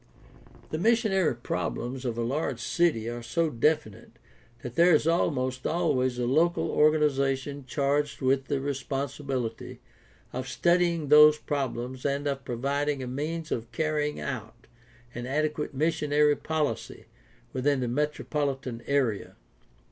—The 0.71 0.79
missionary 0.79 1.35
prob 1.35 1.75
lems 1.75 2.05
of 2.05 2.15
the 2.15 2.25
large 2.25 2.59
city 2.59 3.07
are 3.07 3.21
so 3.21 3.51
definite 3.51 4.13
that 4.63 4.73
there 4.73 4.95
is 4.95 5.05
almost 5.05 5.67
always 5.67 6.17
a 6.17 6.25
local 6.25 6.71
organization 6.71 7.65
charged 7.67 8.19
with 8.19 8.45
the 8.47 8.59
responsibility 8.59 9.79
of 10.33 10.47
studying 10.47 11.09
those 11.09 11.37
problems 11.37 12.03
and 12.03 12.25
of 12.25 12.43
providing 12.43 13.03
a 13.03 13.07
means 13.07 13.51
of 13.51 13.71
carrying 13.71 14.19
out 14.19 14.65
an 15.13 15.27
adequate 15.27 15.75
missionary 15.75 16.35
policy 16.35 17.05
within 17.53 17.79
the 17.81 17.87
metropolitan 17.87 18.81
area. 18.87 19.35